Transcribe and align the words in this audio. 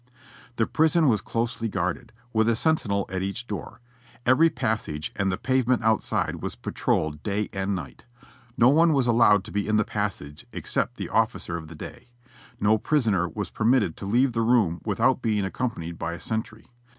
The 0.55 0.65
prison 0.65 1.07
was 1.09 1.21
closely 1.21 1.69
guarded, 1.69 2.11
with 2.33 2.49
a 2.49 2.55
sentinel 2.55 3.05
at 3.09 3.21
each 3.21 3.45
door. 3.45 3.81
Every 4.25 4.49
passage 4.49 5.11
and 5.15 5.31
the 5.31 5.37
pavement 5.37 5.83
outside 5.83 6.37
was 6.37 6.55
patrolled 6.55 7.21
day 7.21 7.49
and 7.53 7.75
night. 7.75 8.05
No 8.57 8.69
one 8.69 8.93
was 8.93 9.05
allowed 9.05 9.43
to 9.43 9.51
be 9.51 9.67
in 9.67 9.77
the 9.77 9.85
passage 9.85 10.47
except 10.51 10.97
the 10.97 11.11
offi 11.11 11.37
cer 11.37 11.55
of 11.55 11.67
the 11.67 11.75
day. 11.75 12.07
No 12.59 12.79
prisoner 12.79 13.29
was 13.29 13.51
permitted 13.51 13.95
to 13.97 14.07
leave 14.07 14.33
the 14.33 14.41
room 14.41 14.81
without 14.83 15.21
being 15.21 15.45
accompanied 15.45 15.99
by 15.99 16.13
a 16.13 16.19
sentry. 16.19 16.65